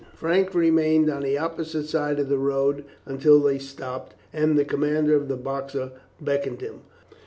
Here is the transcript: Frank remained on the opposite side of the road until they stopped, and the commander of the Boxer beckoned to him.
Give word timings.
Frank 0.15 0.55
remained 0.55 1.11
on 1.11 1.21
the 1.21 1.37
opposite 1.37 1.87
side 1.87 2.17
of 2.17 2.27
the 2.27 2.39
road 2.39 2.85
until 3.05 3.39
they 3.39 3.59
stopped, 3.59 4.15
and 4.33 4.57
the 4.57 4.65
commander 4.65 5.13
of 5.13 5.27
the 5.27 5.37
Boxer 5.37 5.91
beckoned 6.19 6.57
to 6.57 6.65
him. 6.65 6.81